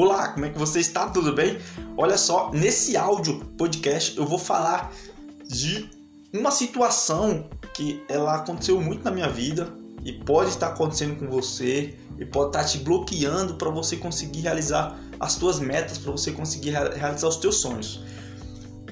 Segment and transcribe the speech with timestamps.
[0.00, 1.08] Olá, como é que você está?
[1.08, 1.58] Tudo bem?
[1.96, 4.92] Olha só, nesse áudio podcast eu vou falar
[5.44, 5.90] de
[6.32, 11.98] uma situação que ela aconteceu muito na minha vida e pode estar acontecendo com você
[12.16, 16.70] e pode estar te bloqueando para você conseguir realizar as suas metas, para você conseguir
[16.70, 18.04] realizar os teus sonhos.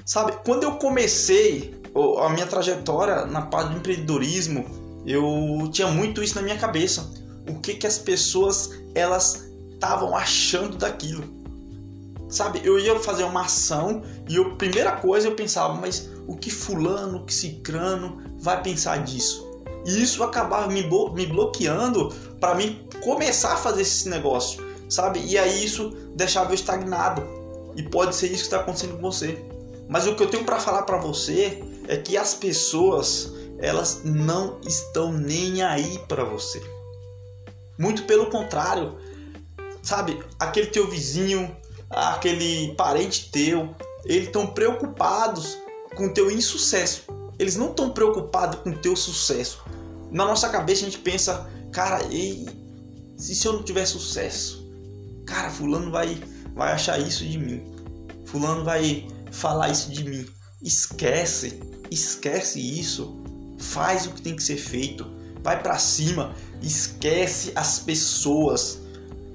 [0.05, 1.73] Sabe, quando eu comecei
[2.21, 4.65] a minha trajetória na parte do empreendedorismo,
[5.05, 7.09] eu tinha muito isso na minha cabeça.
[7.49, 9.46] O que que as pessoas elas
[9.77, 11.23] estavam achando daquilo.
[12.29, 16.51] Sabe, eu ia fazer uma ação e a primeira coisa eu pensava, mas o que
[16.51, 19.47] fulano, o que cicrano vai pensar disso?
[19.85, 25.23] E isso acabava me, me bloqueando para mim começar a fazer esse negócio, sabe?
[25.25, 27.23] E aí isso deixava eu estagnado.
[27.75, 29.41] E pode ser isso que está acontecendo com você.
[29.87, 34.59] Mas o que eu tenho para falar para você é que as pessoas, elas não
[34.67, 36.61] estão nem aí para você.
[37.77, 38.97] Muito pelo contrário,
[39.87, 41.55] sabe, aquele teu vizinho,
[41.89, 45.57] aquele parente teu, eles estão preocupados
[45.95, 47.03] com o teu insucesso.
[47.39, 49.63] Eles não estão preocupados com o teu sucesso.
[50.11, 52.45] Na nossa cabeça a gente pensa, cara, e
[53.17, 54.67] se, se eu não tiver sucesso?
[55.25, 56.21] Cara, fulano vai,
[56.53, 57.63] vai achar isso de mim.
[58.25, 60.27] Fulano vai falar isso de mim.
[60.61, 63.21] Esquece, esquece isso.
[63.57, 65.05] Faz o que tem que ser feito.
[65.41, 66.35] Vai para cima.
[66.61, 68.79] Esquece as pessoas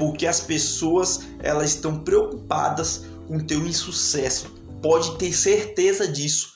[0.03, 4.49] porque as pessoas elas estão preocupadas com o teu insucesso.
[4.83, 6.55] Pode ter certeza disso.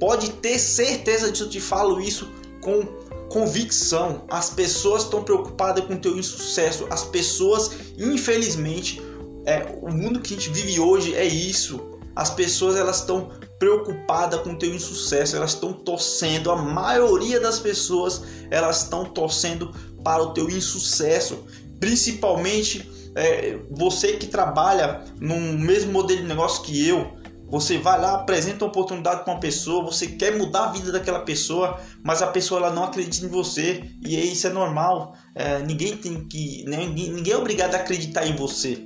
[0.00, 1.44] Pode ter certeza disso.
[1.44, 2.28] Eu te falo isso
[2.60, 2.82] com
[3.28, 4.24] convicção.
[4.28, 6.88] As pessoas estão preocupadas com o teu insucesso.
[6.90, 9.00] As pessoas, infelizmente,
[9.46, 12.00] é, o mundo que a gente vive hoje é isso.
[12.16, 13.30] As pessoas elas estão
[13.60, 19.72] preocupadas com o teu insucesso, elas estão torcendo, a maioria das pessoas elas estão torcendo
[20.02, 21.44] para o teu insucesso
[21.82, 27.16] principalmente é, você que trabalha no mesmo modelo de negócio que eu,
[27.48, 31.18] você vai lá, apresenta uma oportunidade para uma pessoa, você quer mudar a vida daquela
[31.18, 35.16] pessoa, mas a pessoa ela não acredita em você e isso é normal.
[35.34, 38.78] É, ninguém tem que, né, ninguém, ninguém é obrigado a acreditar em você.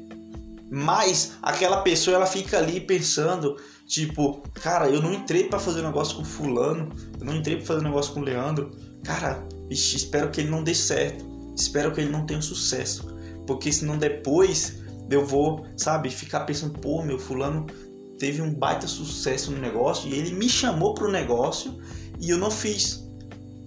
[0.71, 5.89] Mas aquela pessoa ela fica ali pensando, tipo, cara, eu não entrei para fazer um
[5.89, 8.71] negócio com fulano, eu não entrei para fazer um negócio com Leandro.
[9.05, 11.36] Cara, espero que ele não dê certo.
[11.57, 17.03] Espero que ele não tenha sucesso, porque senão depois eu vou, sabe, ficar pensando, pô,
[17.03, 17.67] meu fulano
[18.19, 21.79] teve um baita sucesso no negócio e ele me chamou para o negócio
[22.21, 23.07] e eu não fiz.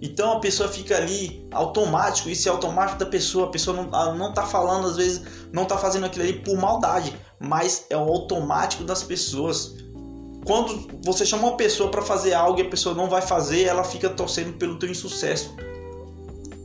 [0.02, 4.34] Então a pessoa fica ali automático, isso é automático da pessoa, a pessoa não, não
[4.34, 5.22] tá falando, às vezes
[5.52, 9.76] não tá fazendo aquilo ali por maldade, mas é o automático das pessoas.
[10.46, 13.84] Quando você chama uma pessoa para fazer algo e a pessoa não vai fazer, ela
[13.84, 15.54] fica torcendo pelo teu insucesso.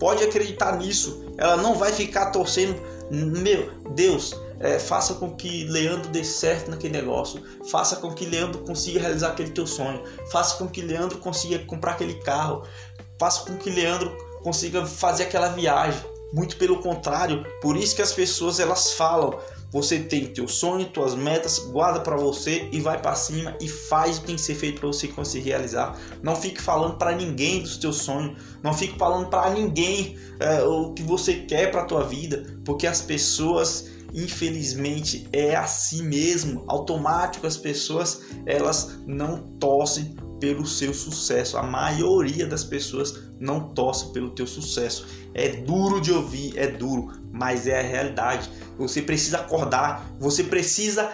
[0.04, 1.25] Pode acreditar nisso.
[1.38, 2.78] Ela não vai ficar torcendo.
[3.10, 7.42] Meu Deus, é, faça com que Leandro dê certo naquele negócio.
[7.70, 10.04] Faça com que Leandro consiga realizar aquele teu sonho.
[10.31, 12.66] Faça com que Leandro consiga comprar aquele carro.
[13.19, 16.04] Faça com que Leandro consiga fazer aquela viagem.
[16.34, 19.38] Muito pelo contrário, por isso que as pessoas elas falam:
[19.75, 24.19] você tem teu sonho, tuas metas, guarda para você e vai para cima e faz
[24.19, 25.99] o que tem que ser feito para você conseguir realizar.
[26.23, 30.93] Não fique falando para ninguém dos teus sonhos, não fique falando para ninguém é, o
[30.93, 37.56] que você quer para tua vida, porque as pessoas infelizmente é assim mesmo, automático as
[37.56, 41.56] pessoas elas não torcem pelo seu sucesso.
[41.56, 45.06] A maioria das pessoas não torce pelo teu sucesso.
[45.34, 48.50] É duro de ouvir, é duro, mas é a realidade.
[48.78, 51.12] Você precisa acordar, você precisa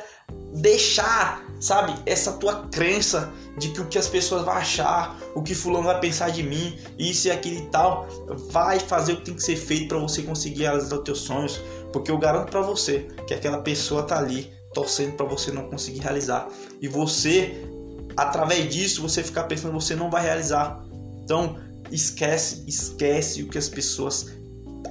[0.55, 5.55] deixar, sabe, essa tua crença de que o que as pessoas vão achar, o que
[5.55, 8.07] fulano vai pensar de mim, isso e aquilo e tal,
[8.51, 11.61] vai fazer o que tem que ser feito para você conseguir realizar os teus sonhos,
[11.93, 16.01] porque eu garanto para você que aquela pessoa tá ali torcendo para você não conseguir
[16.01, 16.49] realizar.
[16.81, 17.69] E você
[18.17, 20.83] através disso você ficar pensando você não vai realizar.
[21.23, 21.57] Então,
[21.91, 24.33] esquece, esquece o que as pessoas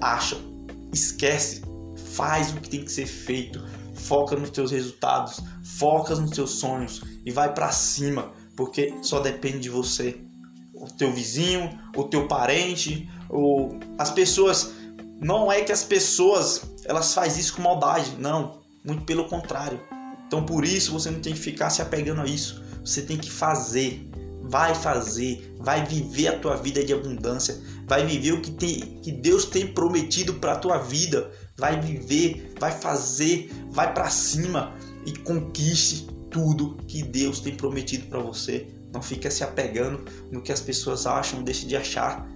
[0.02, 0.40] acham.
[0.94, 1.62] Esquece,
[2.14, 3.64] faz o que tem que ser feito.
[3.94, 9.60] Foca nos teus resultados, foca nos teus sonhos e vai para cima, porque só depende
[9.60, 10.18] de você.
[10.74, 13.78] O teu vizinho, o teu parente, o...
[13.98, 14.72] as pessoas
[15.20, 19.80] não é que as pessoas elas fazem isso com maldade, não, muito pelo contrário.
[20.26, 22.64] Então por isso você não tem que ficar se apegando a isso.
[22.84, 24.10] Você tem que fazer,
[24.44, 29.12] vai fazer, vai viver a tua vida de abundância, vai viver o que, tem, que
[29.12, 34.74] Deus tem prometido para a tua vida, vai viver, vai fazer, vai para cima
[35.06, 38.68] e conquiste tudo que Deus tem prometido para você.
[38.94, 42.28] Não fica se apegando no que as pessoas acham, deixe de achar.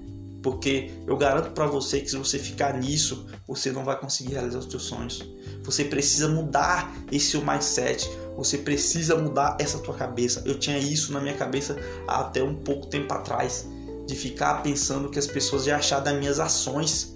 [0.42, 4.60] Porque eu garanto para você que se você ficar nisso, você não vai conseguir realizar
[4.60, 5.24] os seus sonhos.
[5.64, 8.10] Você precisa mudar esse seu mindset.
[8.38, 10.42] Você precisa mudar essa tua cabeça.
[10.46, 11.78] Eu tinha isso na minha cabeça
[12.08, 13.68] até um pouco tempo atrás,
[14.06, 17.14] de ficar pensando que as pessoas iam achar das minhas ações.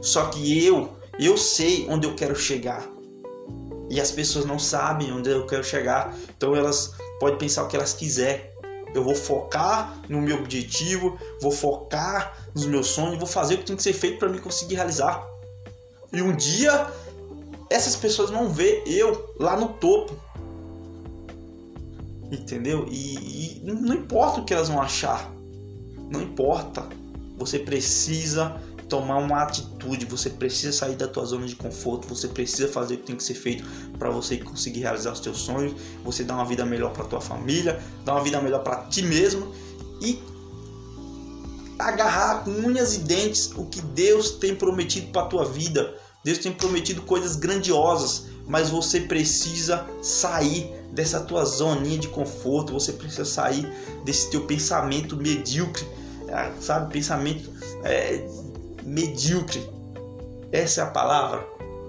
[0.00, 2.86] Só que eu, eu sei onde eu quero chegar.
[3.88, 6.16] E as pessoas não sabem onde eu quero chegar.
[6.36, 8.44] Então elas podem pensar o que elas quiserem.
[8.94, 13.64] Eu vou focar no meu objetivo, vou focar nos meus sonhos, vou fazer o que
[13.64, 15.26] tem que ser feito para me conseguir realizar.
[16.12, 16.90] E um dia
[17.68, 20.14] essas pessoas vão ver eu lá no topo.
[22.30, 22.86] Entendeu?
[22.90, 25.30] E, e não importa o que elas vão achar.
[26.10, 26.86] Não importa.
[27.38, 32.68] Você precisa tomar uma atitude, você precisa sair da tua zona de conforto, você precisa
[32.68, 33.64] fazer o que tem que ser feito
[33.98, 35.74] para você conseguir realizar os teus sonhos,
[36.04, 39.52] você dar uma vida melhor para tua família, dar uma vida melhor para ti mesmo
[40.00, 40.20] e
[41.78, 45.94] agarrar com unhas e dentes o que Deus tem prometido para tua vida.
[46.24, 52.92] Deus tem prometido coisas grandiosas, mas você precisa sair dessa tua zoninha de conforto, você
[52.92, 53.70] precisa sair
[54.04, 55.84] desse teu pensamento medíocre,
[56.28, 56.92] é, sabe?
[56.92, 57.50] Pensamento
[57.82, 58.26] é,
[58.84, 59.68] medíocre.
[60.52, 61.40] Essa é a palavra.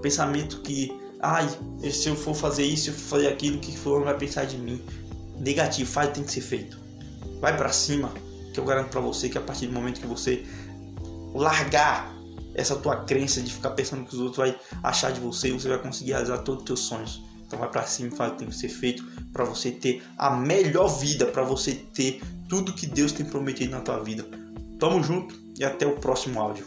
[0.02, 1.48] Pensamento que, ai,
[1.90, 4.44] se eu for fazer isso, se eu for fazer aquilo, o que for vai pensar
[4.44, 4.82] de mim?
[5.38, 6.78] Negativo, faz tem que ser feito.
[7.40, 8.12] Vai para cima,
[8.52, 10.44] que eu garanto para você que a partir do momento que você
[11.34, 12.17] largar
[12.58, 15.78] essa tua crença de ficar pensando que os outros vai achar de você, você vai
[15.78, 17.22] conseguir realizar todos os teus sonhos.
[17.46, 19.02] Então vai para cima, faz o que tem que ser feito
[19.32, 23.80] para você ter a melhor vida, para você ter tudo que Deus tem prometido na
[23.80, 24.26] tua vida.
[24.78, 26.66] Tamo junto e até o próximo áudio.